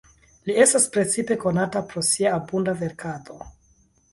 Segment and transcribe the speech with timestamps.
[0.49, 3.39] Li estas precipe konata pro sia abunda verkado.